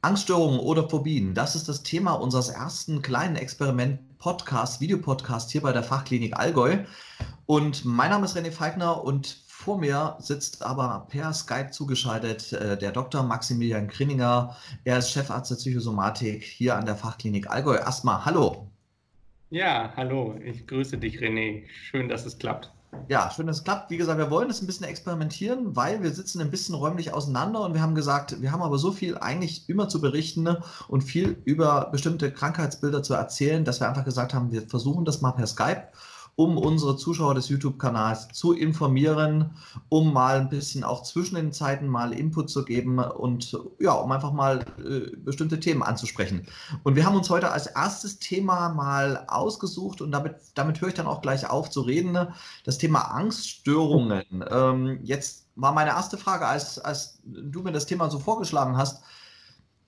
[0.00, 5.82] Angststörungen oder Phobien, das ist das Thema unseres ersten kleinen Experiment-Podcast, Videopodcast hier bei der
[5.82, 6.84] Fachklinik Allgäu.
[7.46, 12.78] Und mein Name ist René Feigner und vor mir sitzt aber per Skype zugeschaltet äh,
[12.78, 13.24] der Dr.
[13.24, 14.56] Maximilian Grinninger.
[14.84, 17.74] Er ist Chefarzt der Psychosomatik hier an der Fachklinik Allgäu.
[17.74, 18.70] Erstmal hallo.
[19.50, 21.64] Ja, hallo, ich grüße dich, René.
[21.68, 22.70] Schön, dass es klappt.
[23.08, 23.90] Ja, schön, dass es klappt.
[23.90, 27.62] Wie gesagt, wir wollen das ein bisschen experimentieren, weil wir sitzen ein bisschen räumlich auseinander
[27.62, 31.02] und wir haben gesagt, wir haben aber so viel eigentlich immer zu berichten ne, und
[31.02, 35.32] viel über bestimmte Krankheitsbilder zu erzählen, dass wir einfach gesagt haben, wir versuchen das mal
[35.32, 35.88] per Skype
[36.38, 39.50] um unsere Zuschauer des YouTube-Kanals zu informieren,
[39.88, 44.12] um mal ein bisschen auch zwischen den Zeiten mal Input zu geben und ja, um
[44.12, 46.46] einfach mal äh, bestimmte Themen anzusprechen.
[46.84, 50.94] Und wir haben uns heute als erstes Thema mal ausgesucht und damit, damit höre ich
[50.94, 52.16] dann auch gleich auf zu reden,
[52.62, 54.44] das Thema Angststörungen.
[54.48, 59.02] Ähm, jetzt war meine erste Frage, als, als du mir das Thema so vorgeschlagen hast,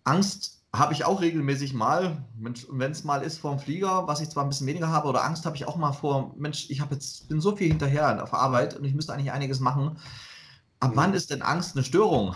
[0.03, 4.45] Angst habe ich auch regelmäßig mal, wenn es mal ist vorm Flieger, was ich zwar
[4.45, 7.29] ein bisschen weniger habe oder Angst habe ich auch mal vor, Mensch, ich habe jetzt
[7.29, 9.99] bin so viel hinterher auf Arbeit und ich müsste eigentlich einiges machen.
[10.79, 12.35] Ab wann ist denn Angst eine Störung?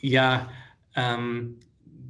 [0.00, 0.48] Ja,
[0.94, 1.58] ähm,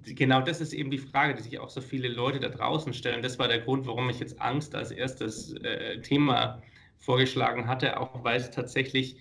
[0.05, 3.22] genau das ist eben die Frage, die sich auch so viele Leute da draußen stellen.
[3.22, 6.62] Das war der Grund, warum ich jetzt Angst als erstes äh, Thema
[6.98, 9.17] vorgeschlagen hatte, auch weil es tatsächlich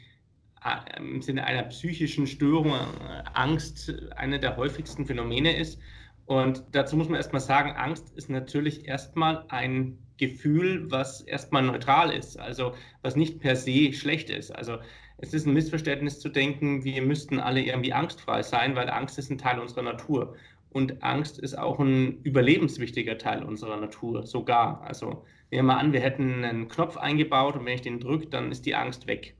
[0.97, 5.79] im Sinne einer psychischen Störung, äh, Angst, eine der häufigsten Phänomene ist.
[6.25, 12.11] Und dazu muss man erstmal sagen, Angst ist natürlich erstmal ein Gefühl, was erstmal neutral
[12.11, 14.51] ist, also was nicht per se schlecht ist.
[14.51, 14.77] Also
[15.19, 19.31] es ist ein Missverständnis zu denken, wir müssten alle irgendwie angstfrei sein, weil Angst ist
[19.31, 20.35] ein Teil unserer Natur.
[20.69, 24.81] Und Angst ist auch ein überlebenswichtiger Teil unserer Natur, sogar.
[24.81, 28.27] Also nehmen wir mal an, wir hätten einen Knopf eingebaut und wenn ich den drücke,
[28.27, 29.36] dann ist die Angst weg.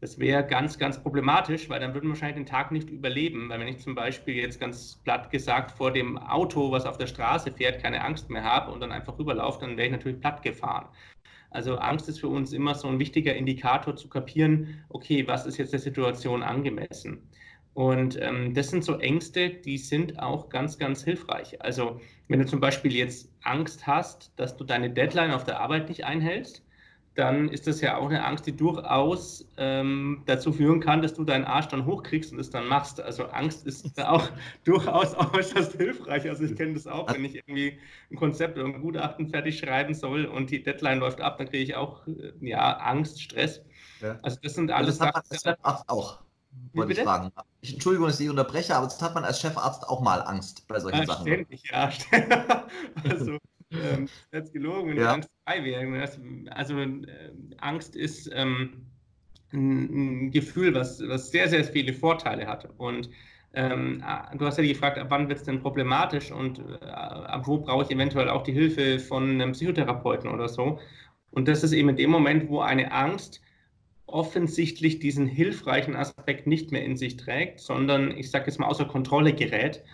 [0.00, 3.50] Das wäre ganz, ganz problematisch, weil dann würden wir wahrscheinlich den Tag nicht überleben.
[3.50, 7.06] Weil wenn ich zum Beispiel jetzt ganz platt gesagt vor dem Auto, was auf der
[7.06, 10.42] Straße fährt, keine Angst mehr habe und dann einfach rüberlaufe, dann wäre ich natürlich platt
[10.42, 10.88] gefahren.
[11.50, 15.58] Also Angst ist für uns immer so ein wichtiger Indikator zu kapieren, okay, was ist
[15.58, 17.28] jetzt der Situation angemessen?
[17.74, 21.60] Und ähm, das sind so Ängste, die sind auch ganz, ganz hilfreich.
[21.62, 25.88] Also wenn du zum Beispiel jetzt Angst hast, dass du deine Deadline auf der Arbeit
[25.88, 26.64] nicht einhältst,
[27.20, 31.22] dann ist das ja auch eine Angst, die durchaus ähm, dazu führen kann, dass du
[31.22, 32.98] deinen Arsch dann hochkriegst und es dann machst.
[32.98, 34.26] Also Angst ist auch
[34.64, 36.26] durchaus äußerst hilfreich.
[36.26, 37.78] Also ich kenne das auch, wenn ich irgendwie
[38.10, 41.62] ein Konzept oder ein Gutachten fertig schreiben soll und die Deadline läuft ab, dann kriege
[41.62, 43.60] ich auch äh, ja, Angst, Stress.
[44.00, 44.18] Ja.
[44.22, 45.22] Also das sind alles das Sachen.
[45.28, 46.20] Als Chefarzt auch,
[46.72, 47.32] wollte ich fragen.
[47.60, 50.80] Ich, Entschuldigung, dass ich unterbreche, aber das hat man als Chefarzt auch mal Angst bei
[50.80, 51.26] solchen ja, Sachen.
[51.26, 51.90] Ständig, ja.
[53.04, 53.36] also
[53.70, 55.12] ähm, jetzt gelogen, wenn ja.
[55.12, 56.08] Angst frei wäre.
[56.50, 57.06] Also äh,
[57.58, 58.86] Angst ist ähm,
[59.52, 62.68] ein, ein, Gefühl, was, was sehr, sehr viele Vorteile hat.
[62.78, 63.10] Und
[63.52, 67.46] ähm, ah, du hast ja gefragt, ab wann wird es denn problematisch und äh, ab
[67.46, 70.78] wo brauche ich eventuell auch die Hilfe von einem Psychotherapeuten oder so.
[71.30, 73.40] Und das ist eben in dem Moment, wo eine Angst
[74.06, 78.84] offensichtlich diesen hilfreichen Aspekt nicht mehr in sich trägt, sondern ich sage jetzt mal außer
[78.84, 79.84] Kontrolle gerät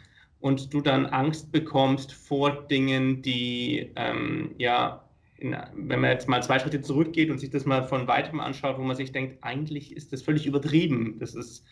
[0.40, 5.02] und du dann Angst bekommst vor Dingen, die, ähm, ja,
[5.38, 8.78] in, wenn man jetzt mal zwei Schritte zurückgeht und sich das mal von weitem anschaut,
[8.78, 11.18] wo man sich denkt, eigentlich ist das völlig übertrieben.
[11.18, 11.64] Das ist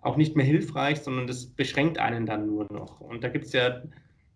[0.00, 3.00] auch nicht mehr hilfreich, sondern das beschränkt einen dann nur noch.
[3.00, 3.82] Und da gibt es ja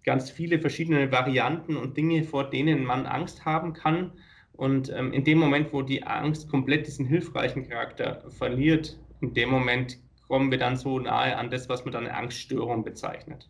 [0.04, 4.12] ganz viele verschiedene Varianten und Dinge, vor denen man Angst haben kann.
[4.52, 9.50] Und ähm, in dem Moment, wo die Angst komplett diesen hilfreichen Charakter verliert, in dem
[9.50, 9.98] Moment
[10.28, 13.48] kommen wir dann so nahe an das, was man dann eine Angststörung bezeichnet.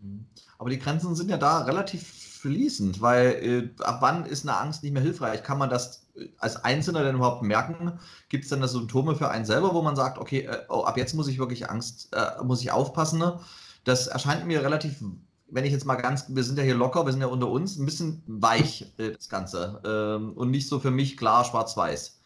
[0.00, 0.26] Mhm.
[0.58, 4.82] Aber die Grenzen sind ja da relativ fließend, weil äh, ab wann ist eine Angst
[4.82, 5.42] nicht mehr hilfreich?
[5.42, 7.98] Kann man das äh, als Einzelner denn überhaupt merken?
[8.28, 10.96] Gibt es dann das Symptome für einen selber, wo man sagt, okay, äh, oh, ab
[10.96, 13.22] jetzt muss ich wirklich Angst, äh, muss ich aufpassen?
[13.84, 15.02] Das erscheint mir relativ,
[15.48, 17.76] wenn ich jetzt mal ganz, wir sind ja hier locker, wir sind ja unter uns,
[17.76, 19.80] ein bisschen weich, äh, das Ganze.
[19.84, 22.20] Ähm, und nicht so für mich klar schwarz-weiß.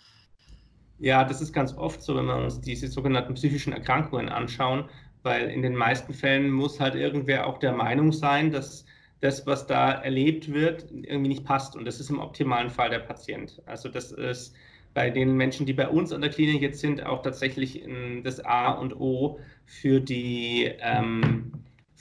[0.99, 4.85] Ja, das ist ganz oft so, wenn wir uns diese sogenannten psychischen Erkrankungen anschauen,
[5.23, 8.85] weil in den meisten Fällen muss halt irgendwer auch der Meinung sein, dass
[9.21, 11.77] das, was da erlebt wird, irgendwie nicht passt.
[11.77, 13.63] Und das ist im optimalen Fall der Patient.
[13.67, 14.55] Also das ist
[14.95, 17.83] bei den Menschen, die bei uns an der Klinik jetzt sind, auch tatsächlich
[18.25, 21.53] das A und O für die ähm,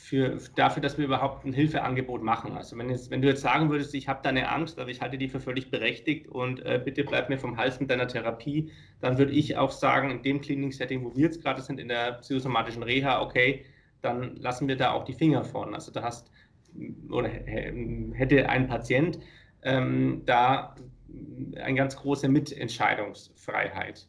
[0.01, 2.57] für, dafür, dass wir überhaupt ein Hilfeangebot machen.
[2.57, 5.00] Also wenn, jetzt, wenn du jetzt sagen würdest, ich habe da eine Angst, aber ich
[5.00, 8.71] halte die für völlig berechtigt und äh, bitte bleib mir vom Hals mit deiner Therapie,
[9.00, 12.13] dann würde ich auch sagen, in dem Klinik-Setting, wo wir jetzt gerade sind, in der
[12.13, 13.63] psychosomatischen Reha, okay,
[14.01, 15.75] dann lassen wir da auch die Finger von.
[15.75, 16.31] Also da hast
[17.09, 19.19] oder hätte ein Patient
[19.62, 20.75] ähm, da
[21.62, 24.07] eine ganz große Mitentscheidungsfreiheit.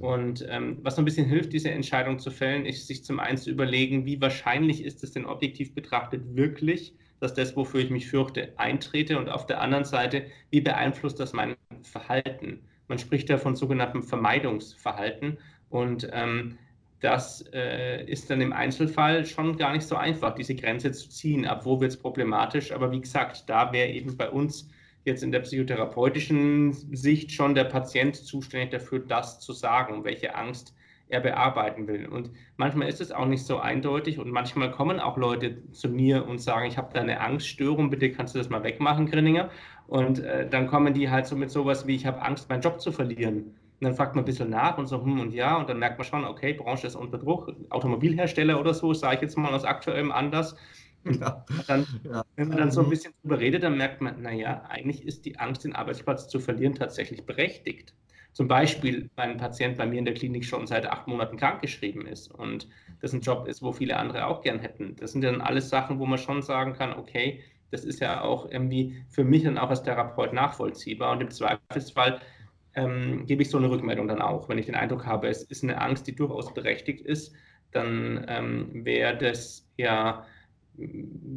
[0.00, 3.36] Und ähm, was so ein bisschen hilft, diese Entscheidung zu fällen, ist sich zum einen
[3.36, 8.08] zu überlegen, wie wahrscheinlich ist es denn objektiv betrachtet wirklich, dass das, wofür ich mich
[8.08, 12.62] fürchte, eintrete und auf der anderen Seite, wie beeinflusst das mein Verhalten?
[12.88, 15.36] Man spricht da von sogenanntem Vermeidungsverhalten
[15.68, 16.56] und ähm,
[17.00, 21.46] das äh, ist dann im Einzelfall schon gar nicht so einfach, diese Grenze zu ziehen.
[21.46, 22.72] Ab wo wird es problematisch?
[22.72, 24.70] Aber wie gesagt, da wäre eben bei uns
[25.04, 30.74] jetzt in der psychotherapeutischen Sicht schon der Patient zuständig dafür, das zu sagen, welche Angst
[31.10, 32.06] er bearbeiten will.
[32.06, 36.26] Und manchmal ist es auch nicht so eindeutig und manchmal kommen auch Leute zu mir
[36.26, 39.50] und sagen, ich habe da eine Angststörung, bitte kannst du das mal wegmachen, Grinninger.
[39.88, 42.80] Und äh, dann kommen die halt so mit sowas wie, ich habe Angst, meinen Job
[42.80, 43.56] zu verlieren.
[43.80, 45.98] Und dann fragt man ein bisschen nach und so, hm und ja, und dann merkt
[45.98, 49.64] man schon, okay, Branche ist unter Druck, Automobilhersteller oder so, sage ich jetzt mal aus
[49.64, 50.54] aktuellem Anlass.
[51.20, 51.44] Ja.
[51.66, 52.24] Dann, ja.
[52.36, 52.90] Wenn man dann so ein mhm.
[52.90, 56.74] bisschen drüber redet, dann merkt man, naja, eigentlich ist die Angst, den Arbeitsplatz zu verlieren,
[56.74, 57.94] tatsächlich berechtigt.
[58.32, 62.06] Zum Beispiel, weil ein Patient bei mir in der Klinik schon seit acht Monaten krankgeschrieben
[62.06, 62.68] ist und
[63.00, 64.94] das ein Job ist, wo viele andere auch gern hätten.
[64.96, 68.50] Das sind dann alles Sachen, wo man schon sagen kann, okay, das ist ja auch
[68.50, 72.20] irgendwie für mich dann auch als Therapeut nachvollziehbar und im Zweifelsfall
[72.74, 74.48] ähm, gebe ich so eine Rückmeldung dann auch.
[74.48, 77.32] Wenn ich den Eindruck habe, es ist eine Angst, die durchaus berechtigt ist,
[77.72, 80.24] dann ähm, wäre das ja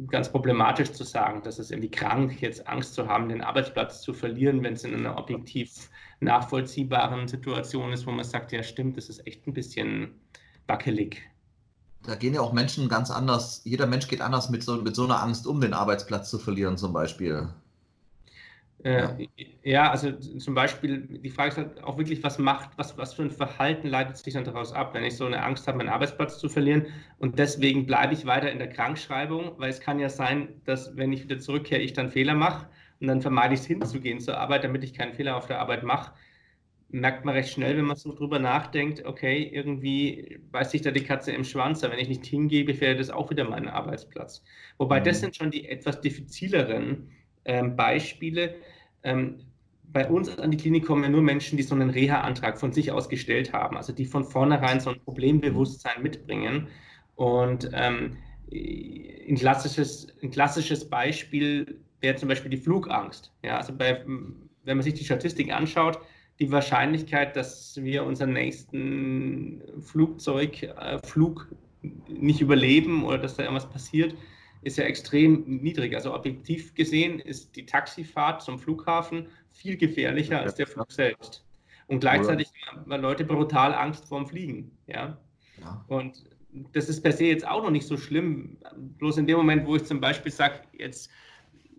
[0.08, 4.12] ganz problematisch zu sagen, dass es irgendwie krank, jetzt Angst zu haben, den Arbeitsplatz zu
[4.12, 9.08] verlieren, wenn es in einer objektiv nachvollziehbaren Situation ist, wo man sagt, ja stimmt, das
[9.08, 10.12] ist echt ein bisschen
[10.66, 11.22] wackelig.
[12.04, 15.04] Da gehen ja auch Menschen ganz anders, jeder Mensch geht anders mit so, mit so
[15.04, 17.48] einer Angst um, den Arbeitsplatz zu verlieren zum Beispiel.
[18.84, 19.28] Äh,
[19.62, 23.22] ja, also zum Beispiel, die Frage ist halt auch wirklich, was macht, was, was für
[23.22, 26.38] ein Verhalten leitet sich dann daraus ab, wenn ich so eine Angst habe, meinen Arbeitsplatz
[26.38, 26.86] zu verlieren
[27.18, 31.14] und deswegen bleibe ich weiter in der Krankschreibung, weil es kann ja sein, dass wenn
[31.14, 32.68] ich wieder zurückkehre, ich dann Fehler mache
[33.00, 35.82] und dann vermeide ich es hinzugehen zur Arbeit, damit ich keinen Fehler auf der Arbeit
[35.82, 36.12] mache.
[36.90, 41.04] Merkt man recht schnell, wenn man so drüber nachdenkt, okay, irgendwie beißt sich da die
[41.04, 44.44] Katze im Schwanz, aber wenn ich nicht hingehe, gefährdet das auch wieder meinen Arbeitsplatz.
[44.76, 45.04] Wobei mhm.
[45.04, 47.10] das sind schon die etwas diffizileren
[47.46, 48.56] ähm, Beispiele.
[49.04, 49.36] Ähm,
[49.94, 52.90] bei uns an die Klinik kommen ja nur Menschen, die so einen Reha-Antrag von sich
[52.90, 56.66] aus gestellt haben, also die von vornherein so ein Problembewusstsein mitbringen.
[57.14, 58.16] Und ähm,
[58.52, 63.32] ein, klassisches, ein klassisches Beispiel wäre zum Beispiel die Flugangst.
[63.42, 66.00] Ja, also bei, wenn man sich die Statistiken anschaut,
[66.40, 71.48] die Wahrscheinlichkeit, dass wir unseren nächsten Flugzeugflug
[71.82, 74.16] äh, nicht überleben oder dass da irgendwas passiert,
[74.64, 75.94] ist ja extrem niedrig.
[75.94, 81.44] Also objektiv gesehen ist die Taxifahrt zum Flughafen viel gefährlicher als der Flug selbst.
[81.86, 84.72] Und gleichzeitig haben Leute brutal Angst vorm Fliegen.
[84.86, 85.18] Ja?
[85.60, 85.84] ja?
[85.88, 86.24] Und
[86.72, 88.56] das ist per se jetzt auch noch nicht so schlimm.
[88.98, 91.10] Bloß in dem Moment, wo ich zum Beispiel sage, jetzt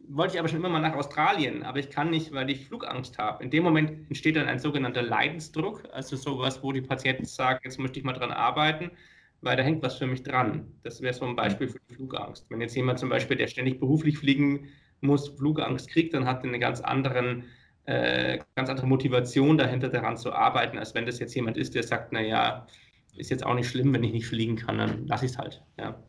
[0.07, 3.17] wollte ich aber schon immer mal nach Australien, aber ich kann nicht, weil ich Flugangst
[3.17, 3.43] habe.
[3.43, 7.79] In dem Moment entsteht dann ein sogenannter Leidensdruck, also sowas, wo die Patienten sagen, jetzt
[7.79, 8.91] möchte ich mal dran arbeiten
[9.45, 10.67] weil da hängt was für mich dran.
[10.83, 12.49] Das wäre so ein Beispiel für die Flugangst.
[12.49, 14.67] Wenn jetzt jemand zum Beispiel, der ständig beruflich fliegen
[15.01, 17.43] muss, Flugangst kriegt, dann hat er eine ganz, anderen,
[17.85, 21.83] äh, ganz andere Motivation dahinter daran zu arbeiten, als wenn das jetzt jemand ist, der
[21.83, 22.65] sagt, naja,
[23.15, 25.63] ist jetzt auch nicht schlimm, wenn ich nicht fliegen kann, dann lasse ich es halt.
[25.79, 26.03] Ja.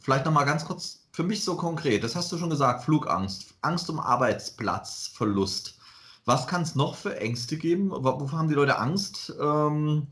[0.00, 3.88] Vielleicht nochmal ganz kurz für mich so konkret, das hast du schon gesagt, Flugangst, Angst
[3.88, 5.78] um Arbeitsplatzverlust.
[6.26, 7.90] Was kann es noch für Ängste geben?
[7.90, 9.34] Wovor haben die Leute Angst?
[9.40, 10.08] Ähm,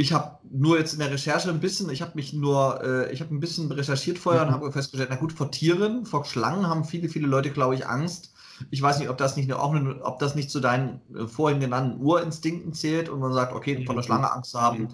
[0.00, 3.20] ich habe nur jetzt in der Recherche ein bisschen, ich habe mich nur, äh, ich
[3.20, 4.48] habe ein bisschen recherchiert vorher mhm.
[4.48, 7.86] und habe festgestellt, na gut, vor Tieren, vor Schlangen haben viele, viele Leute, glaube ich,
[7.86, 8.32] Angst.
[8.70, 12.00] Ich weiß nicht, ob das nicht auch ob das nicht zu deinen äh, vorhin genannten
[12.00, 14.88] Urinstinkten zählt und man sagt, okay, von der Schlange Angst zu haben,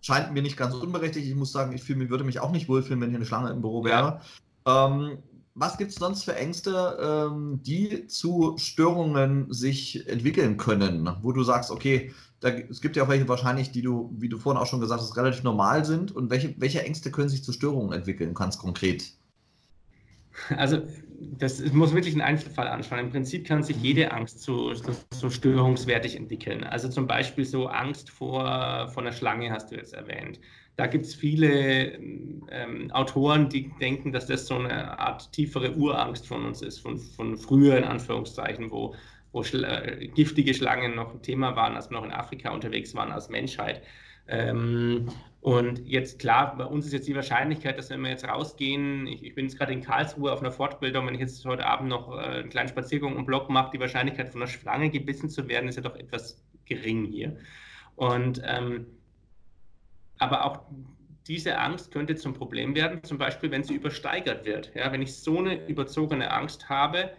[0.00, 1.28] scheint mir nicht ganz unberechtigt.
[1.28, 3.60] Ich muss sagen, ich fühle, würde mich auch nicht wohlfühlen, wenn hier eine Schlange im
[3.60, 4.20] Büro wäre.
[4.66, 5.18] Ähm,
[5.58, 11.42] was gibt es sonst für Ängste, ähm, die zu Störungen sich entwickeln können, wo du
[11.42, 14.66] sagst, okay, da, es gibt ja auch welche wahrscheinlich, die du, wie du vorhin auch
[14.66, 16.12] schon gesagt hast, relativ normal sind.
[16.12, 19.12] Und welche, welche Ängste können sich zu Störungen entwickeln, ganz konkret?
[20.56, 20.82] Also,
[21.38, 23.00] das muss wirklich ein Einzelfall anschauen.
[23.00, 26.62] Im Prinzip kann sich jede Angst so, so, so störungswertig entwickeln.
[26.62, 30.38] Also zum Beispiel so Angst vor, vor einer Schlange hast du jetzt erwähnt.
[30.78, 31.98] Da gibt es viele
[32.50, 36.98] ähm, Autoren, die denken, dass das so eine Art tiefere Urangst von uns ist, von,
[36.98, 38.94] von früher in Anführungszeichen, wo
[39.32, 42.94] wo Schla äh, giftige Schlangen noch ein Thema waren, als wir noch in Afrika unterwegs
[42.94, 43.82] waren als Menschheit.
[44.26, 45.08] Ähm,
[45.40, 49.22] und jetzt klar, bei uns ist jetzt die Wahrscheinlichkeit, dass wenn wir jetzt rausgehen, ich,
[49.24, 52.16] ich bin jetzt gerade in Karlsruhe auf einer Fortbildung, wenn ich jetzt heute Abend noch
[52.16, 55.68] äh, einen kleinen Spaziergang im Block mache, die Wahrscheinlichkeit von einer Schlange gebissen zu werden,
[55.68, 57.36] ist ja doch etwas gering hier.
[57.96, 58.86] Und ähm,
[60.18, 60.62] aber auch
[61.26, 64.72] diese Angst könnte zum Problem werden, zum Beispiel, wenn sie übersteigert wird.
[64.74, 67.12] Ja, wenn ich so eine überzogene Angst habe,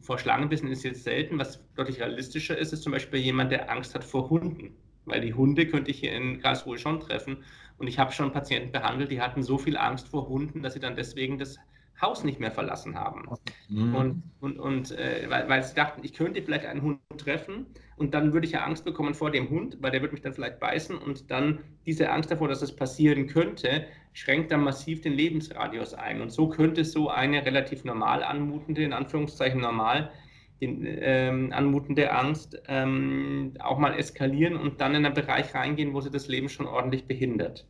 [0.00, 1.38] vor Schlangenbissen ist jetzt selten.
[1.38, 4.76] Was deutlich realistischer ist, ist zum Beispiel jemand, der Angst hat vor Hunden.
[5.06, 7.44] weil die Hunde könnte ich hier in Karlsruhe schon treffen.
[7.78, 10.80] Und ich habe schon Patienten behandelt, die hatten so viel Angst vor Hunden, dass sie
[10.80, 11.58] dann deswegen das
[12.00, 13.28] Haus nicht mehr verlassen haben.
[13.68, 13.94] Mhm.
[13.94, 18.14] Und, und, und äh, weil, weil sie dachten, ich könnte vielleicht einen Hund treffen und
[18.14, 20.58] dann würde ich ja Angst bekommen vor dem Hund, weil der würde mich dann vielleicht
[20.58, 25.94] beißen und dann diese Angst davor, dass es passieren könnte, schränkt dann massiv den Lebensradius
[25.94, 26.20] ein.
[26.20, 30.10] Und so könnte so eine relativ normal anmutende, in Anführungszeichen normal,
[30.60, 36.00] den, ähm, anmutende Angst ähm, auch mal eskalieren und dann in einen Bereich reingehen, wo
[36.00, 37.66] sie das Leben schon ordentlich behindert.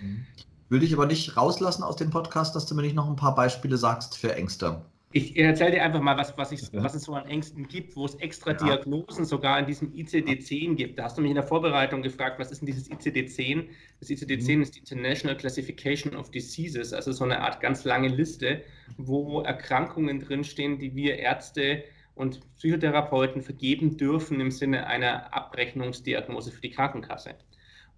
[0.00, 0.26] Mhm.
[0.68, 3.34] Will dich aber nicht rauslassen aus dem Podcast, dass du mir nicht noch ein paar
[3.34, 4.82] Beispiele sagst für Ängste.
[5.12, 8.04] Ich erzähle dir einfach mal, was, was, ich, was, es so an Ängsten gibt, wo
[8.04, 8.56] es extra ja.
[8.56, 10.98] Diagnosen sogar in diesem ICD-10 gibt.
[10.98, 13.68] Da hast du mich in der Vorbereitung gefragt, was ist denn dieses ICD-10?
[14.00, 14.62] Das ICD-10 mhm.
[14.62, 18.62] ist die International Classification of Diseases, also so eine Art ganz lange Liste,
[18.98, 21.84] wo Erkrankungen drinstehen, die wir Ärzte
[22.16, 27.36] und Psychotherapeuten vergeben dürfen im Sinne einer Abrechnungsdiagnose für die Krankenkasse.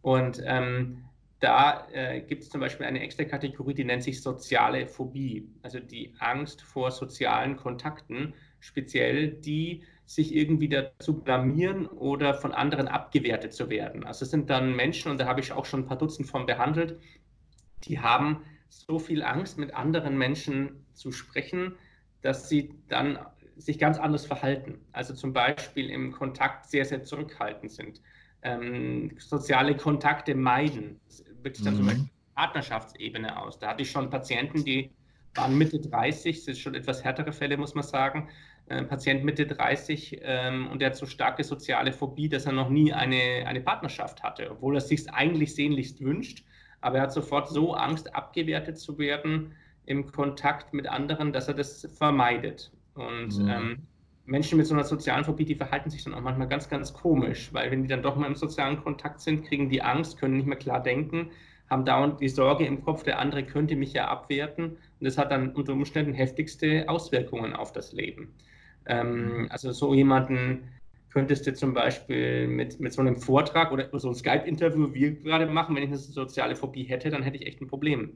[0.02, 1.07] Und ähm,
[1.40, 5.78] da äh, gibt es zum Beispiel eine extra Kategorie, die nennt sich soziale Phobie, also
[5.78, 13.52] die Angst vor sozialen Kontakten, speziell die sich irgendwie dazu blamieren oder von anderen abgewertet
[13.52, 14.04] zu werden.
[14.04, 16.46] Also es sind dann Menschen, und da habe ich auch schon ein paar Dutzend von
[16.46, 16.98] behandelt,
[17.84, 21.74] die haben so viel Angst, mit anderen Menschen zu sprechen,
[22.22, 23.18] dass sie dann
[23.56, 24.80] sich ganz anders verhalten.
[24.92, 28.00] Also zum Beispiel im Kontakt sehr, sehr zurückhaltend sind.
[28.42, 31.00] Ähm, soziale Kontakte meiden
[31.48, 31.78] wirklich dann mhm.
[31.78, 33.58] zum Beispiel Partnerschaftsebene aus.
[33.58, 34.90] Da hatte ich schon Patienten, die
[35.34, 38.28] waren Mitte 30, das sind schon etwas härtere Fälle, muss man sagen.
[38.68, 42.68] Ein Patient Mitte 30 ähm, und der hat so starke soziale Phobie, dass er noch
[42.68, 46.44] nie eine, eine Partnerschaft hatte, obwohl er sich eigentlich sehnlichst wünscht.
[46.80, 49.54] Aber er hat sofort so Angst, abgewertet zu werden
[49.86, 52.70] im Kontakt mit anderen, dass er das vermeidet.
[52.94, 53.48] Und mhm.
[53.48, 53.86] ähm,
[54.28, 57.52] Menschen mit so einer sozialen Phobie, die verhalten sich dann auch manchmal ganz, ganz komisch,
[57.52, 60.46] weil wenn die dann doch mal im sozialen Kontakt sind, kriegen die Angst, können nicht
[60.46, 61.30] mehr klar denken,
[61.70, 65.30] haben dauernd die Sorge im Kopf, der andere könnte mich ja abwerten und das hat
[65.30, 68.34] dann unter Umständen heftigste Auswirkungen auf das Leben.
[68.84, 70.68] Ähm, also so jemanden
[71.10, 75.12] könntest du zum Beispiel mit, mit so einem Vortrag oder so ein Skype-Interview, wie wir
[75.22, 78.12] gerade machen, wenn ich eine soziale Phobie hätte, dann hätte ich echt ein Problem.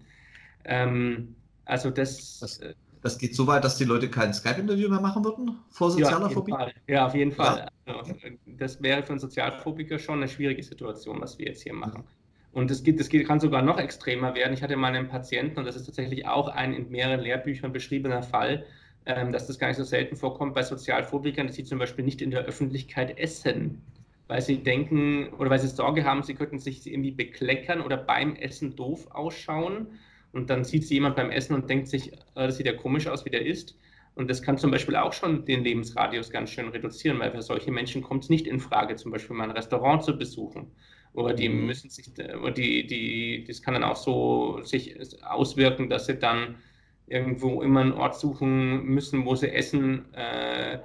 [0.65, 5.01] Ähm, also das, das äh, das geht so weit, dass die Leute kein Skype-Interview mehr
[5.01, 6.53] machen würden vor sozialer ja, Phobie?
[6.53, 6.73] Fall.
[6.87, 7.69] Ja, auf jeden Fall.
[7.87, 7.97] Ja.
[7.99, 8.15] Also,
[8.47, 12.05] das wäre für einen Sozialphobiker schon eine schwierige Situation, was wir jetzt hier machen.
[12.53, 14.53] Und geht, das geht, kann sogar noch extremer werden.
[14.53, 18.23] Ich hatte mal einen Patienten, und das ist tatsächlich auch ein in mehreren Lehrbüchern beschriebener
[18.23, 18.65] Fall,
[19.05, 22.23] ähm, dass das gar nicht so selten vorkommt bei Sozialphobikern, dass sie zum Beispiel nicht
[22.23, 23.83] in der Öffentlichkeit essen,
[24.29, 28.37] weil sie denken oder weil sie Sorge haben, sie könnten sich irgendwie bekleckern oder beim
[28.37, 29.89] Essen doof ausschauen
[30.33, 33.07] und dann sieht sie jemand beim Essen und denkt sich, äh, das sieht ja komisch
[33.07, 33.77] aus, wie der isst.
[34.15, 37.71] Und das kann zum Beispiel auch schon den Lebensradius ganz schön reduzieren, weil für solche
[37.71, 40.71] Menschen kommt es nicht in Frage, zum Beispiel mal ein Restaurant zu besuchen.
[41.15, 41.67] Oder die mhm.
[41.67, 46.57] müssen sich, oder die, die, das kann dann auch so sich auswirken, dass sie dann
[47.07, 50.79] irgendwo immer einen Ort suchen müssen, wo sie essen äh,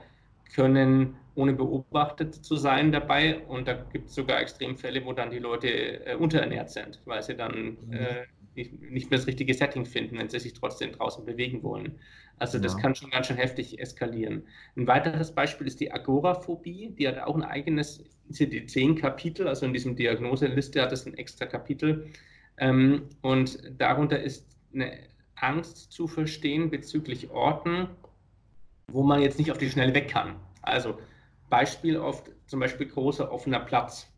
[0.53, 3.39] können, ohne beobachtet zu sein dabei.
[3.45, 7.35] Und da gibt es sogar Extremfälle, wo dann die Leute äh, unterernährt sind, weil sie
[7.35, 7.93] dann mhm.
[7.93, 8.25] äh,
[8.57, 11.99] nicht mehr das richtige Setting finden, wenn sie sich trotzdem draußen bewegen wollen.
[12.39, 12.79] Also das ja.
[12.79, 14.43] kann schon ganz schön heftig eskalieren.
[14.75, 16.93] Ein weiteres Beispiel ist die Agoraphobie.
[16.97, 22.07] Die hat auch ein eigenes ICD-10-Kapitel, also in diesem Diagnoseliste hat es ein extra Kapitel.
[22.57, 24.99] Ähm, und darunter ist eine
[25.35, 27.87] Angst zu verstehen bezüglich Orten,
[28.87, 30.35] wo man jetzt nicht auf die Schnelle weg kann.
[30.61, 30.97] Also
[31.49, 34.11] Beispiel oft zum Beispiel großer offener Platz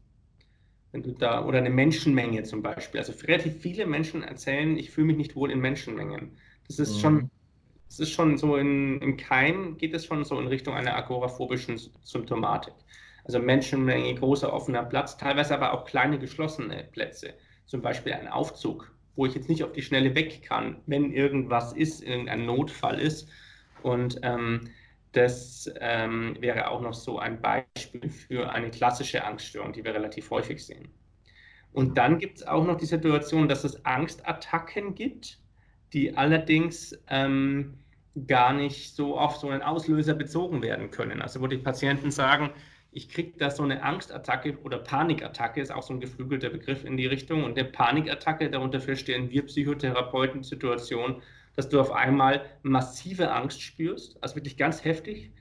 [0.91, 2.99] wenn du da, oder eine Menschenmenge zum Beispiel.
[2.99, 6.37] Also relativ viele Menschen erzählen, ich fühle mich nicht wohl in Menschenmengen.
[6.67, 6.99] Das ist mhm.
[6.99, 7.31] schon,
[7.87, 11.79] das ist schon so in, im Keim geht es schon so in Richtung einer agoraphobischen
[12.03, 12.73] Symptomatik.
[13.23, 17.35] Also Menschenmenge, großer offener Platz, teilweise aber auch kleine geschlossene Plätze.
[17.65, 21.73] Zum Beispiel ein Aufzug, wo ich jetzt nicht auf die Schnelle weg kann, wenn irgendwas
[21.73, 23.29] ist, irgendein Notfall ist.
[23.83, 24.69] Und ähm,
[25.11, 30.29] das ähm, wäre auch noch so ein Beispiel für eine klassische Angststörung, die wir relativ
[30.29, 30.89] häufig sehen.
[31.71, 35.39] Und dann gibt es auch noch die Situation, dass es Angstattacken gibt,
[35.93, 37.79] die allerdings ähm,
[38.27, 41.21] gar nicht so auf so einen Auslöser bezogen werden können.
[41.21, 42.51] Also wo die Patienten sagen,
[42.91, 46.97] ich kriege da so eine Angstattacke oder Panikattacke, ist auch so ein geflügelter Begriff in
[46.97, 47.43] die Richtung.
[47.43, 51.21] Und der Panikattacke, darunter verstehen wir Psychotherapeuten Situation,
[51.59, 55.33] dass du auf einmal massive Angst spürst, also wirklich ganz heftig,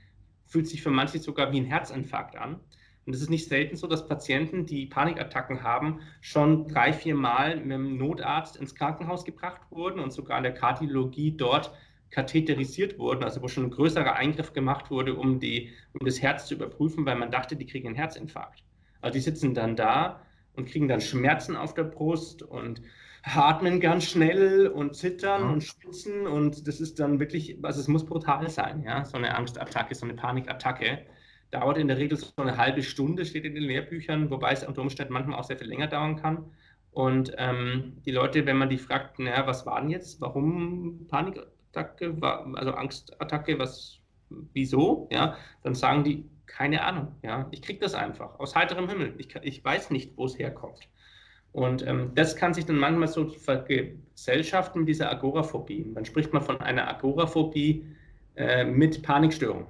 [0.47, 2.59] fühlt sich für manche sogar wie ein Herzinfarkt an.
[3.05, 7.55] Und es ist nicht selten so, dass Patienten, die Panikattacken haben, schon drei, vier Mal
[7.55, 11.71] mit dem Notarzt ins Krankenhaus gebracht wurden und sogar in der Kardiologie dort
[12.09, 16.47] katheterisiert wurden, also wo schon ein größerer Eingriff gemacht wurde, um, die, um das Herz
[16.47, 18.61] zu überprüfen, weil man dachte, die kriegen einen Herzinfarkt.
[18.99, 20.19] Also die sitzen dann da
[20.53, 22.81] und kriegen dann Schmerzen auf der Brust und
[23.23, 25.49] atmen ganz schnell und zittern ja.
[25.49, 29.35] und schwitzen und das ist dann wirklich, also es muss brutal sein, ja, so eine
[29.35, 31.05] Angstattacke, so eine Panikattacke.
[31.51, 34.81] Dauert in der Regel so eine halbe Stunde, steht in den Lehrbüchern, wobei es unter
[34.81, 36.45] Umständen manchmal auch sehr viel länger dauern kann.
[36.91, 42.15] Und ähm, die Leute, wenn man die fragt, naja, was war denn jetzt, warum Panikattacke,
[42.21, 43.99] also Angstattacke, was,
[44.53, 49.15] wieso, ja, dann sagen die, keine Ahnung, ja, ich kriege das einfach aus heiterem Himmel.
[49.17, 50.79] Ich, ich weiß nicht, wo es herkommt.
[51.51, 55.85] Und ähm, das kann sich dann manchmal so vergesellschaften mit dieser Agoraphobie.
[55.93, 57.85] Dann spricht man von einer Agoraphobie
[58.35, 59.65] äh, mit Panikstörung.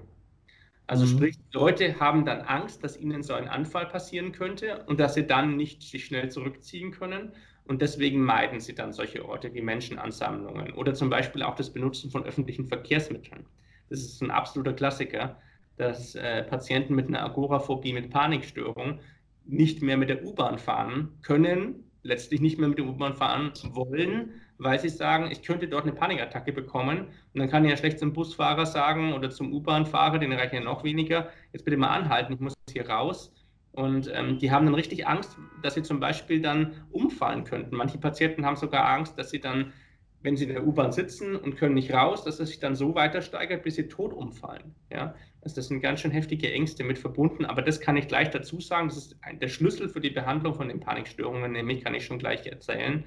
[0.88, 1.10] Also mhm.
[1.10, 5.26] sprich, Leute haben dann Angst, dass ihnen so ein Anfall passieren könnte und dass sie
[5.26, 7.32] dann nicht sich schnell zurückziehen können.
[7.66, 12.10] Und deswegen meiden sie dann solche Orte wie Menschenansammlungen oder zum Beispiel auch das Benutzen
[12.10, 13.46] von öffentlichen Verkehrsmitteln.
[13.90, 15.38] Das ist ein absoluter Klassiker,
[15.78, 19.00] dass äh, Patienten mit einer Agoraphobie, mit Panikstörung
[19.50, 24.34] nicht mehr mit der U-Bahn fahren können, letztlich nicht mehr mit der U-Bahn fahren wollen,
[24.58, 27.08] weil sie sagen, ich könnte dort eine Panikattacke bekommen.
[27.34, 30.60] Und dann kann ich ja schlecht zum Busfahrer sagen oder zum U-Bahn-Fahrer, den erreiche ich
[30.60, 33.34] ja noch weniger, jetzt bitte mal anhalten, ich muss hier raus.
[33.72, 37.76] Und ähm, die haben dann richtig Angst, dass sie zum Beispiel dann umfallen könnten.
[37.76, 39.74] Manche Patienten haben sogar Angst, dass sie dann,
[40.22, 42.96] wenn sie in der U-Bahn sitzen und können nicht raus, dass es sich dann so
[42.96, 44.76] weiter steigert, bis sie tot umfallen.
[44.92, 45.16] Ja?
[45.42, 48.60] Also das sind ganz schön heftige Ängste mit verbunden, aber das kann ich gleich dazu
[48.60, 48.90] sagen.
[48.90, 52.46] Das ist der Schlüssel für die Behandlung von den Panikstörungen, nämlich kann ich schon gleich
[52.46, 53.06] erzählen.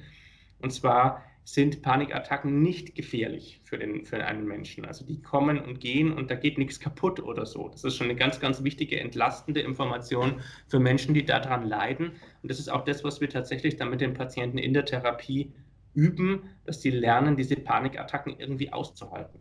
[0.60, 4.84] Und zwar sind Panikattacken nicht gefährlich für, den, für einen Menschen.
[4.84, 7.68] Also die kommen und gehen und da geht nichts kaputt oder so.
[7.68, 12.12] Das ist schon eine ganz, ganz wichtige, entlastende Information für Menschen, die daran leiden.
[12.42, 15.52] Und das ist auch das, was wir tatsächlich dann mit den Patienten in der Therapie
[15.94, 19.40] üben, dass sie lernen, diese Panikattacken irgendwie auszuhalten.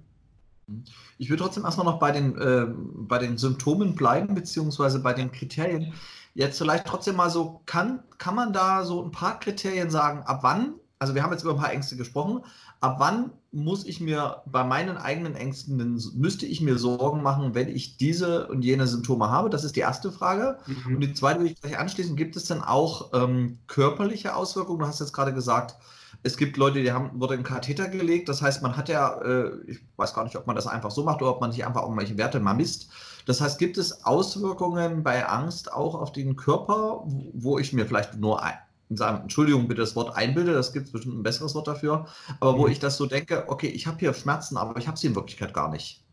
[1.17, 5.31] Ich würde trotzdem erstmal noch bei den, äh, bei den Symptomen bleiben, beziehungsweise bei den
[5.31, 5.93] Kriterien.
[6.33, 10.39] Jetzt vielleicht trotzdem mal so, kann, kann man da so ein paar Kriterien sagen, ab
[10.43, 12.41] wann, also wir haben jetzt über ein paar Ängste gesprochen,
[12.81, 15.77] ab wann muss ich mir bei meinen eigenen Ängsten,
[16.15, 19.49] müsste ich mir Sorgen machen, wenn ich diese und jene Symptome habe?
[19.49, 20.57] Das ist die erste Frage.
[20.65, 20.95] Mhm.
[20.95, 24.79] Und die zweite würde ich gleich anschließen, gibt es denn auch ähm, körperliche Auswirkungen?
[24.79, 25.75] Du hast jetzt gerade gesagt,
[26.23, 28.29] es gibt Leute, die haben, wurde ein Katheter gelegt.
[28.29, 31.03] Das heißt, man hat ja, äh, ich weiß gar nicht, ob man das einfach so
[31.03, 32.89] macht oder ob man sich einfach irgendwelche Werte mal misst.
[33.25, 37.03] Das heißt, gibt es Auswirkungen bei Angst auch auf den Körper,
[37.33, 38.57] wo ich mir vielleicht nur ein,
[38.97, 42.07] sagen, Entschuldigung, bitte das Wort einbilde, das gibt es bestimmt ein besseres Wort dafür,
[42.39, 42.71] aber wo mhm.
[42.71, 45.53] ich das so denke, okay, ich habe hier Schmerzen, aber ich habe sie in Wirklichkeit
[45.53, 46.03] gar nicht.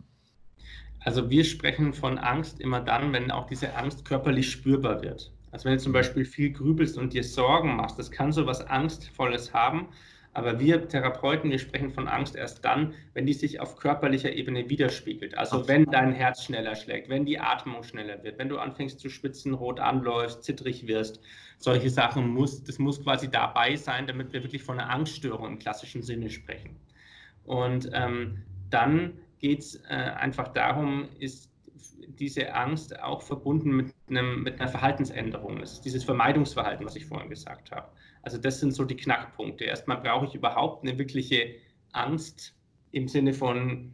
[1.00, 5.32] Also wir sprechen von Angst immer dann, wenn auch diese Angst körperlich spürbar wird.
[5.50, 8.66] Also wenn du zum Beispiel viel grübelst und dir Sorgen machst, das kann so was
[8.66, 9.88] Angstvolles haben.
[10.38, 14.70] Aber wir Therapeuten, wir sprechen von Angst erst dann, wenn die sich auf körperlicher Ebene
[14.70, 15.36] widerspiegelt.
[15.36, 19.08] Also wenn dein Herz schneller schlägt, wenn die Atmung schneller wird, wenn du anfängst zu
[19.08, 21.20] schwitzen, rot anläufst, zittrig wirst.
[21.58, 25.58] Solche Sachen muss, das muss quasi dabei sein, damit wir wirklich von einer Angststörung im
[25.58, 26.76] klassischen Sinne sprechen.
[27.42, 31.50] Und ähm, dann geht es äh, einfach darum, ist
[32.08, 35.60] diese Angst auch verbunden mit, einem, mit einer Verhaltensänderung.
[35.60, 37.88] Ist dieses Vermeidungsverhalten, was ich vorhin gesagt habe.
[38.22, 39.64] Also das sind so die Knackpunkte.
[39.64, 41.54] Erstmal brauche ich überhaupt eine wirkliche
[41.92, 42.54] Angst
[42.92, 43.92] im Sinne von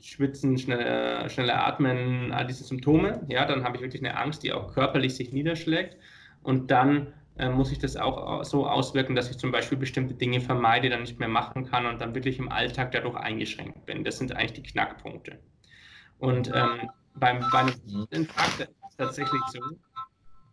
[0.00, 3.24] Schwitzen, schneller, schneller atmen, all diese Symptome.
[3.28, 5.96] Ja, dann habe ich wirklich eine Angst, die auch körperlich sich niederschlägt.
[6.42, 10.40] Und dann äh, muss ich das auch so auswirken, dass ich zum Beispiel bestimmte Dinge
[10.40, 14.04] vermeide, dann nicht mehr machen kann und dann wirklich im Alltag dadurch eingeschränkt bin.
[14.04, 15.38] Das sind eigentlich die Knackpunkte.
[16.18, 17.68] Und ähm, beim, beim
[18.10, 19.60] Infarkt ist es tatsächlich so.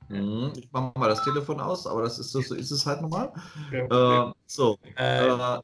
[0.10, 0.54] Mhm.
[0.56, 3.32] Ich mache mal das Telefon aus, aber das ist so, so ist es halt nochmal.
[3.72, 5.64] Ja, äh, so, äh, äh, machen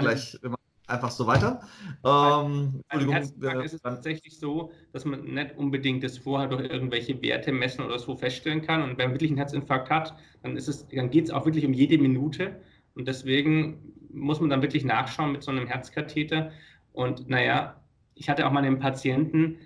[0.00, 0.38] gleich
[0.86, 1.60] einfach so weiter.
[2.04, 7.20] Ähm, beim Herzinfarkt ist es tatsächlich so, dass man nicht unbedingt das vorher durch irgendwelche
[7.22, 8.82] Werte messen oder so feststellen kann.
[8.82, 10.58] Und wenn man wirklich einen Herzinfarkt hat, dann
[10.94, 12.60] dann geht es auch wirklich um jede Minute.
[12.94, 16.52] Und deswegen muss man dann wirklich nachschauen mit so einem Herzkatheter.
[16.92, 17.80] Und naja,
[18.14, 19.58] ich hatte auch mal einen Patienten,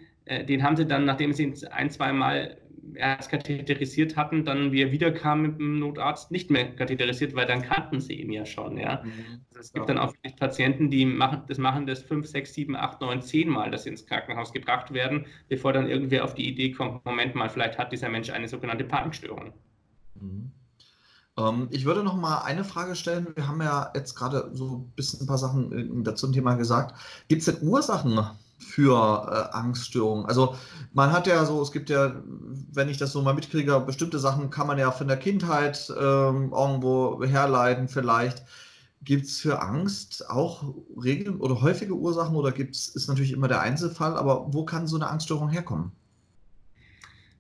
[0.45, 2.59] den haben sie dann, nachdem sie ihn ein, zwei Mal
[2.95, 7.63] erst katheterisiert hatten, dann, wie er wiederkam mit dem Notarzt, nicht mehr katheterisiert, weil dann
[7.63, 8.79] kannten sie ihn ja schon.
[8.79, 9.03] Ja?
[9.05, 9.43] Mhm.
[9.51, 13.01] Also es gibt dann auch Patienten, die machen das, machen das fünf, sechs, sieben, acht,
[13.01, 16.73] neun, zehn Mal, dass sie ins Krankenhaus gebracht werden, bevor dann irgendwer auf die Idee
[16.73, 19.53] kommt, Moment mal, vielleicht hat dieser Mensch eine sogenannte Panikstörung.
[20.15, 20.53] Mhm.
[21.37, 23.29] Ähm, ich würde noch mal eine Frage stellen.
[23.35, 26.55] Wir haben ja jetzt gerade so ein bisschen ein paar Sachen äh, dazu zum Thema
[26.55, 26.95] gesagt.
[27.29, 28.15] Gibt es denn Ursachen
[28.59, 30.27] für äh, Angststörungen.
[30.27, 30.57] Also
[30.93, 32.15] man hat ja so, es gibt ja,
[32.73, 36.53] wenn ich das so mal mitkriege, bestimmte Sachen kann man ja von der Kindheit ähm,
[36.53, 38.45] irgendwo herleiten vielleicht.
[39.03, 43.47] Gibt es für Angst auch regel- oder häufige Ursachen oder gibt es, ist natürlich immer
[43.47, 45.93] der Einzelfall, aber wo kann so eine Angststörung herkommen?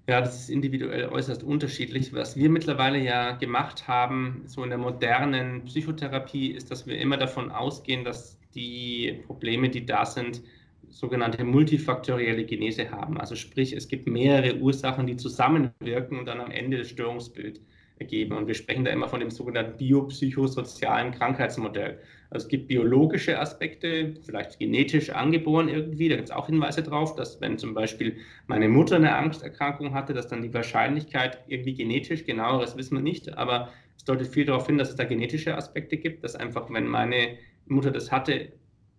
[0.08, 2.14] Ja, das ist individuell äußerst unterschiedlich.
[2.14, 7.18] Was wir mittlerweile ja gemacht haben, so in der modernen Psychotherapie, ist, dass wir immer
[7.18, 10.40] davon ausgehen, dass die Probleme, die da sind,
[10.90, 13.18] sogenannte multifaktorielle Genese haben.
[13.18, 17.60] Also sprich, es gibt mehrere Ursachen, die zusammenwirken und dann am Ende das Störungsbild
[17.98, 18.36] ergeben.
[18.36, 21.98] Und wir sprechen da immer von dem sogenannten biopsychosozialen Krankheitsmodell.
[22.30, 27.16] Also es gibt biologische Aspekte, vielleicht genetisch angeboren irgendwie, da gibt es auch Hinweise darauf,
[27.16, 32.24] dass wenn zum Beispiel meine Mutter eine Angsterkrankung hatte, dass dann die Wahrscheinlichkeit irgendwie genetisch,
[32.24, 35.96] genaueres wissen wir nicht, aber es deutet viel darauf hin, dass es da genetische Aspekte
[35.96, 38.52] gibt, dass einfach, wenn meine Mutter das hatte,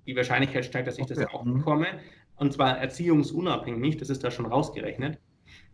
[0.10, 1.16] die Wahrscheinlichkeit steigt, dass ich okay.
[1.16, 1.60] das auch mhm.
[1.60, 1.88] bekomme.
[2.36, 5.20] Und zwar erziehungsunabhängig, das ist da schon rausgerechnet.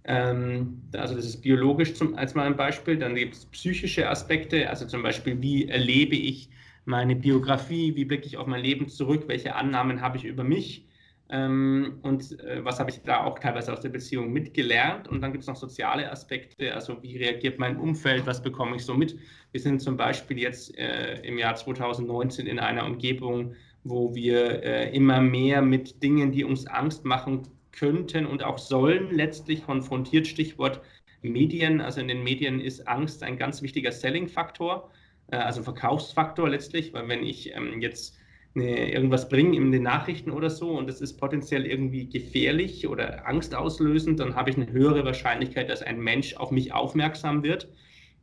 [0.04, 2.98] Ähm, also das ist biologisch zum, als mal ein Beispiel.
[2.98, 6.50] Dann gibt es psychische Aspekte, also zum Beispiel, wie erlebe ich
[6.86, 10.86] meine Biografie, wie blicke ich auf mein Leben zurück, welche Annahmen habe ich über mich
[11.30, 15.08] ähm, und äh, was habe ich da auch teilweise aus der Beziehung mitgelernt.
[15.08, 18.86] Und dann gibt es noch soziale Aspekte, also wie reagiert mein Umfeld, was bekomme ich
[18.86, 19.18] so mit.
[19.52, 24.96] Wir sind zum Beispiel jetzt äh, im Jahr 2019 in einer Umgebung, wo wir äh,
[24.96, 30.28] immer mehr mit Dingen, die uns Angst machen, könnten und auch sollen, letztlich konfrontiert.
[30.28, 30.82] Stichwort
[31.22, 31.82] Medien.
[31.82, 34.90] Also in den Medien ist Angst ein ganz wichtiger Selling-Faktor,
[35.32, 38.18] äh, also Verkaufsfaktor letztlich, weil wenn ich ähm, jetzt
[38.56, 43.28] eine, irgendwas bringe in den Nachrichten oder so und es ist potenziell irgendwie gefährlich oder
[43.28, 47.68] angstauslösend, dann habe ich eine höhere Wahrscheinlichkeit, dass ein Mensch auf mich aufmerksam wird.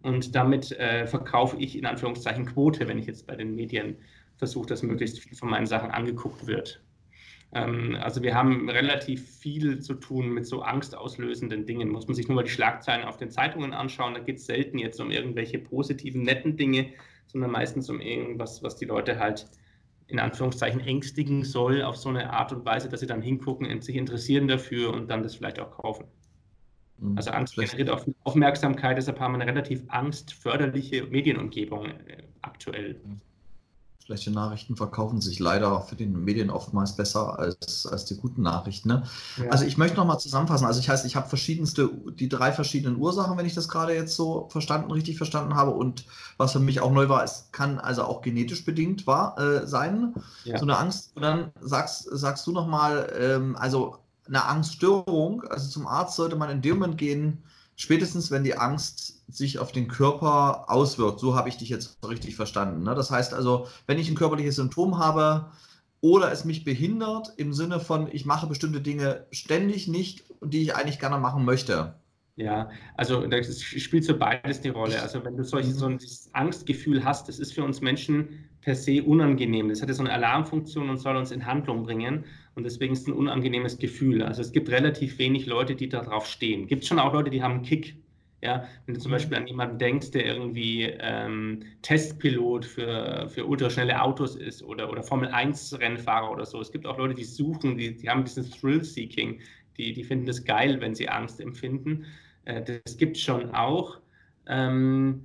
[0.03, 3.97] Und damit äh, verkaufe ich in Anführungszeichen Quote, wenn ich jetzt bei den Medien
[4.43, 6.83] versuche, dass möglichst viel von meinen Sachen angeguckt wird.
[7.55, 11.91] Ähm, also wir haben relativ viel zu tun mit so angstauslösenden Dingen.
[11.91, 14.15] Muss man sich nur mal die Schlagzeilen auf den Zeitungen anschauen.
[14.15, 16.89] Da geht es selten jetzt um irgendwelche positiven, netten Dinge,
[17.29, 19.47] sondern meistens um irgendwas, was die Leute halt
[20.09, 23.85] in Anführungszeichen ängstigen soll, auf so eine Art und Weise, dass sie dann hingucken und
[23.85, 26.07] sich interessieren dafür und dann das vielleicht auch kaufen.
[26.99, 27.17] Mhm.
[27.17, 33.01] Also Angst generiert auch Aufmerksamkeit, deshalb haben wir eine relativ angstförderliche Medienumgebung äh, aktuell.
[34.05, 38.89] Schlechte Nachrichten verkaufen sich leider für den Medien oftmals besser als, als die guten Nachrichten.
[38.89, 39.05] Ne?
[39.37, 39.51] Ja.
[39.51, 40.67] Also ich möchte nochmal zusammenfassen.
[40.67, 41.89] Also ich heißt, ich habe verschiedenste,
[42.19, 45.71] die drei verschiedenen Ursachen, wenn ich das gerade jetzt so verstanden, richtig verstanden habe.
[45.71, 46.05] Und
[46.37, 50.15] was für mich auch neu war, es kann also auch genetisch bedingt war, äh, sein,
[50.43, 50.59] ja.
[50.59, 51.13] so eine Angst.
[51.15, 56.51] Und dann sagst, sagst du nochmal, ähm, also eine Angststörung, also zum Arzt sollte man
[56.51, 57.45] in dem Moment gehen,
[57.83, 61.19] spätestens wenn die Angst sich auf den Körper auswirkt.
[61.19, 62.85] So habe ich dich jetzt richtig verstanden.
[62.85, 62.95] Ne?
[62.95, 65.51] Das heißt also, wenn ich ein körperliches Symptom habe
[66.01, 70.77] oder es mich behindert im Sinne von, ich mache bestimmte Dinge ständig nicht, die ich
[70.77, 71.95] eigentlich gerne machen möchte.
[72.37, 75.03] Ja, also das spielt so beides die Rolle.
[75.03, 75.99] Also wenn du solche, so ein
[76.33, 79.69] Angstgefühl hast, das ist für uns Menschen per se unangenehm.
[79.69, 82.25] Das hat ja so eine Alarmfunktion und soll uns in Handlung bringen.
[82.55, 84.23] Und deswegen ist es ein unangenehmes Gefühl.
[84.23, 86.67] Also es gibt relativ wenig Leute, die darauf stehen.
[86.67, 87.97] Gibt schon auch Leute, die haben einen Kick.
[88.43, 89.15] Ja, wenn du zum mhm.
[89.15, 95.05] Beispiel an jemanden denkst, der irgendwie ähm, Testpilot für, für ultraschnelle Autos ist oder, oder
[95.05, 96.61] Formel-1-Rennfahrer oder so.
[96.61, 99.41] Es gibt auch Leute, die suchen, die, die haben diesen Thrill-Seeking.
[99.79, 102.05] Die, die finden das geil, wenn sie Angst empfinden.
[102.45, 104.01] Äh, das gibt es schon auch.
[104.49, 105.25] Ähm,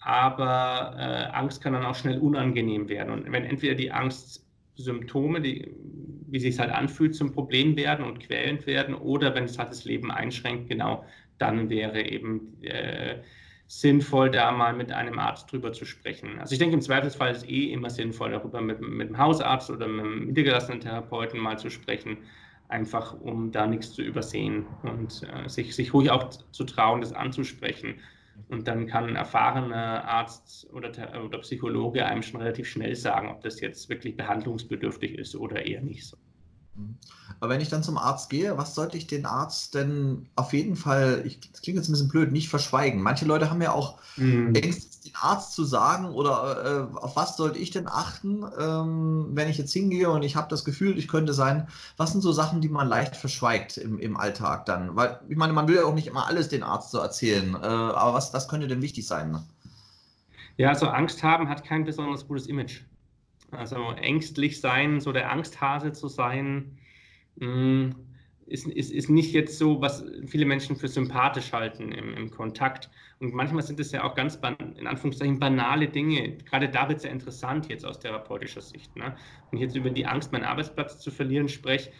[0.00, 3.12] aber äh, Angst kann dann auch schnell unangenehm werden.
[3.12, 5.70] Und wenn entweder die Angstsymptome, die,
[6.30, 9.84] wie sich halt anfühlt, zum Problem werden und quälend werden, oder wenn es halt das
[9.84, 11.04] Leben einschränkt, genau,
[11.38, 13.18] dann wäre eben äh,
[13.66, 16.40] sinnvoll, da mal mit einem Arzt drüber zu sprechen.
[16.40, 19.70] Also ich denke, im Zweifelsfall ist es eh immer sinnvoll, darüber mit, mit dem Hausarzt
[19.70, 22.18] oder mit einem niedergelassenen Therapeuten mal zu sprechen,
[22.68, 27.12] einfach um da nichts zu übersehen und äh, sich, sich ruhig auch zu trauen, das
[27.12, 28.00] anzusprechen.
[28.48, 30.90] Und dann kann ein erfahrener Arzt oder,
[31.24, 35.80] oder Psychologe einem schon relativ schnell sagen, ob das jetzt wirklich behandlungsbedürftig ist oder eher
[35.80, 36.16] nicht so.
[36.74, 36.96] Mhm.
[37.40, 40.76] Aber wenn ich dann zum Arzt gehe, was sollte ich den Arzt denn auf jeden
[40.76, 43.02] Fall, ich, das klingt jetzt ein bisschen blöd, nicht verschweigen?
[43.02, 44.54] Manche Leute haben ja auch mhm.
[44.54, 49.58] Ängste, Arzt zu sagen oder äh, auf was sollte ich denn achten, ähm, wenn ich
[49.58, 51.68] jetzt hingehe und ich habe das Gefühl, ich könnte sein.
[51.96, 54.96] Was sind so Sachen, die man leicht verschweigt im, im Alltag dann?
[54.96, 57.66] Weil ich meine, man will ja auch nicht immer alles den Arzt so erzählen, äh,
[57.66, 59.38] aber was, was könnte denn wichtig sein?
[60.56, 62.82] Ja, also Angst haben hat kein besonders gutes Image.
[63.50, 66.78] Also ängstlich sein, so der Angsthase zu sein,
[67.36, 67.94] mh, mm,
[68.50, 72.90] ist, ist, ist nicht jetzt so, was viele Menschen für sympathisch halten im, im Kontakt.
[73.20, 74.38] Und manchmal sind es ja auch ganz,
[74.78, 76.38] in Anführungszeichen, banale Dinge.
[76.38, 78.96] Gerade da wird es ja interessant jetzt aus therapeutischer Sicht.
[78.96, 79.14] Ne?
[79.50, 81.90] Wenn ich jetzt über die Angst, meinen Arbeitsplatz zu verlieren spreche,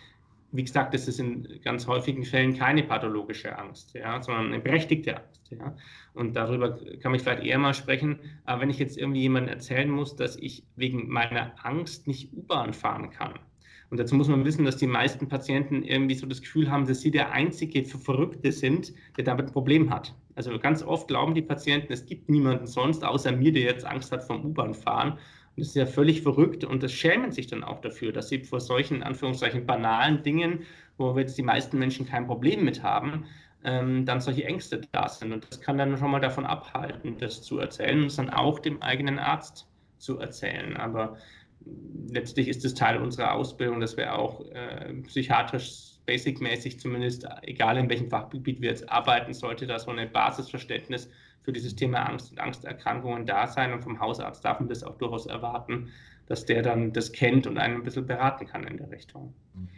[0.53, 5.17] wie gesagt, das ist in ganz häufigen Fällen keine pathologische Angst, ja, sondern eine berechtigte
[5.17, 5.51] Angst.
[5.51, 5.77] Ja.
[6.15, 8.19] Und darüber kann ich vielleicht eher mal sprechen.
[8.47, 12.73] Aber wenn ich jetzt irgendwie jemandem erzählen muss, dass ich wegen meiner Angst nicht U-Bahn
[12.73, 13.35] fahren kann,
[13.91, 17.01] Und dazu muss man wissen, dass die meisten Patienten irgendwie so das Gefühl haben, dass
[17.01, 20.15] sie der einzige Verrückte sind, der damit ein Problem hat.
[20.37, 24.13] Also ganz oft glauben die Patienten, es gibt niemanden sonst außer mir, der jetzt Angst
[24.13, 25.13] hat vom U-Bahn-Fahren.
[25.13, 25.19] Und
[25.57, 28.61] das ist ja völlig verrückt und das schämen sich dann auch dafür, dass sie vor
[28.61, 30.61] solchen, Anführungszeichen, banalen Dingen,
[30.97, 33.25] wo jetzt die meisten Menschen kein Problem mit haben,
[33.65, 35.33] ähm, dann solche Ängste da sind.
[35.33, 38.61] Und das kann dann schon mal davon abhalten, das zu erzählen und es dann auch
[38.61, 39.67] dem eigenen Arzt
[39.99, 40.77] zu erzählen.
[40.77, 41.17] Aber
[42.09, 47.89] letztlich ist es Teil unserer Ausbildung, dass wir auch äh, psychiatrisch basic-mäßig zumindest, egal in
[47.89, 51.09] welchem Fachgebiet wir jetzt arbeiten, sollte da so ein Basisverständnis
[51.43, 53.73] für dieses Thema Angst und Angsterkrankungen da sein.
[53.73, 55.89] Und vom Hausarzt darf man das auch durchaus erwarten,
[56.27, 59.35] dass der dann das kennt und einen ein bisschen beraten kann in der Richtung.
[59.55, 59.69] Mhm.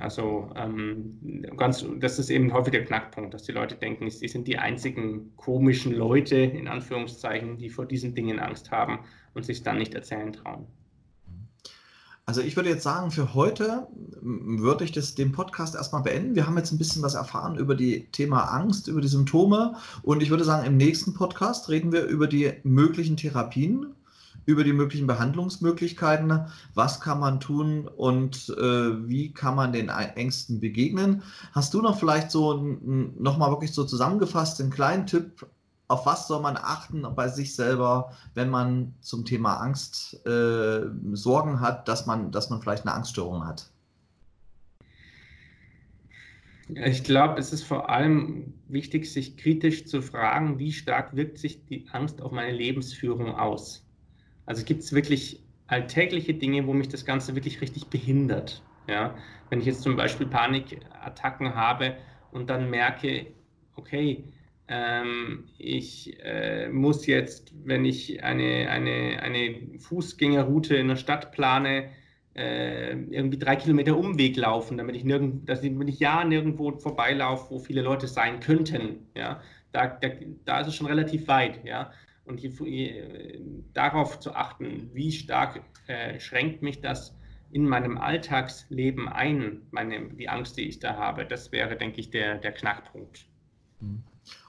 [0.00, 4.48] Also ähm, ganz, das ist eben häufig der Knackpunkt, dass die Leute denken, sie sind
[4.48, 9.00] die einzigen komischen Leute, in Anführungszeichen, die vor diesen Dingen Angst haben
[9.34, 10.66] und sich dann nicht erzählen trauen.
[12.26, 13.86] Also ich würde jetzt sagen, für heute
[14.22, 16.34] würde ich das, den Podcast erstmal beenden.
[16.34, 19.76] Wir haben jetzt ein bisschen was erfahren über die Thema Angst, über die Symptome.
[20.02, 23.94] Und ich würde sagen, im nächsten Podcast reden wir über die möglichen Therapien
[24.46, 30.60] über die möglichen Behandlungsmöglichkeiten, was kann man tun und äh, wie kann man den Ängsten
[30.60, 31.22] begegnen.
[31.52, 32.54] Hast du noch vielleicht so
[33.18, 35.46] nochmal wirklich so zusammengefasst einen kleinen Tipp,
[35.94, 40.80] auf was soll man achten bei sich selber, wenn man zum Thema Angst äh,
[41.12, 43.70] Sorgen hat, dass man, dass man vielleicht eine Angststörung hat?
[46.68, 51.64] Ich glaube, es ist vor allem wichtig, sich kritisch zu fragen, wie stark wirkt sich
[51.66, 53.86] die Angst auf meine Lebensführung aus.
[54.46, 58.62] Also gibt es wirklich alltägliche Dinge, wo mich das Ganze wirklich richtig behindert.
[58.88, 59.14] Ja?
[59.48, 61.94] Wenn ich jetzt zum Beispiel Panikattacken habe
[62.32, 63.26] und dann merke,
[63.76, 64.24] okay,
[64.68, 71.90] ähm, ich äh, muss jetzt, wenn ich eine, eine, eine Fußgängerroute in der Stadt plane,
[72.34, 76.72] äh, irgendwie drei Kilometer Umweg laufen, damit ich, nirgend, dass ich, wenn ich ja nirgendwo
[76.78, 79.06] vorbeilaufe, wo viele Leute sein könnten.
[79.14, 79.40] Ja?
[79.72, 80.08] Da, da,
[80.44, 81.64] da ist es schon relativ weit.
[81.64, 81.92] Ja?
[82.24, 83.40] und hier, hier,
[83.72, 87.16] darauf zu achten, wie stark äh, schränkt mich das
[87.52, 91.24] in meinem Alltagsleben ein, meine, die Angst, die ich da habe.
[91.24, 93.26] Das wäre, denke ich, der, der Knackpunkt.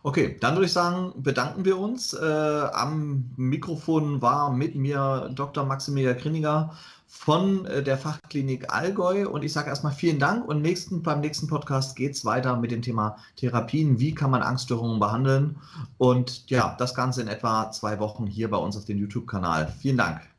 [0.04, 2.14] Okay, dann würde ich sagen, bedanken wir uns.
[2.14, 5.66] Äh, am Mikrofon war mit mir Dr.
[5.66, 6.74] Maximilian Kriniger
[7.08, 9.28] von äh, der Fachklinik Allgäu.
[9.28, 10.48] Und ich sage erstmal vielen Dank.
[10.48, 14.00] Und nächsten, beim nächsten Podcast geht es weiter mit dem Thema Therapien.
[14.00, 15.58] Wie kann man Angststörungen behandeln?
[15.98, 19.74] Und ja, das Ganze in etwa zwei Wochen hier bei uns auf dem YouTube-Kanal.
[19.80, 20.35] Vielen Dank.